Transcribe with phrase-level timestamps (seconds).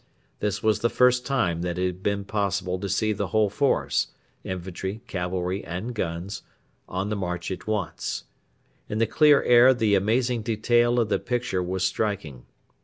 [0.39, 4.07] This was the first time that it had been possible to see the whole force
[4.43, 6.41] infantry, cavalry, and guns
[6.89, 8.23] on the march at once.
[8.89, 12.47] In the clear air the amazing detail of the picture was striking.